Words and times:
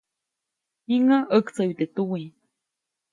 Jiŋäʼ 0.89 1.23
ʼaktsayu 1.29 1.73
teʼ 1.79 1.91
tuwiʼ. 1.95 2.31